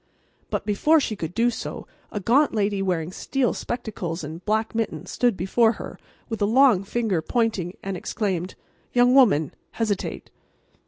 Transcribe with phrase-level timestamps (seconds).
[0.49, 5.11] But before she could do so a gaunt lady wearing steel spectacles and black mittens
[5.11, 8.55] stood before her, with a long finger pointing, and exclaimed:
[8.93, 10.31] "Young woman, hesitate!"